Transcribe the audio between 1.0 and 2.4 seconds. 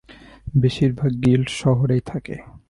Guild শহরেই থাকে।